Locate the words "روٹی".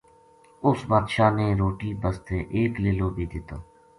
1.61-1.89